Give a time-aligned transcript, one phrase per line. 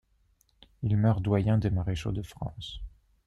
[0.81, 2.81] Il meurt doyen des maréchaux de France.